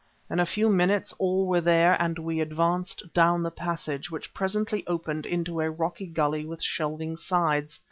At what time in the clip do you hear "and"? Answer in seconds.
2.01-2.17